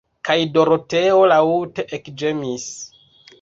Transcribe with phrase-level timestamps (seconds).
[0.27, 2.67] Kaj Doroteo laŭte ekĝemis.